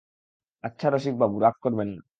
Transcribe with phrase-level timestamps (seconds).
[0.63, 2.01] আচ্ছা রসিকবাবু, রাগ করবেন না।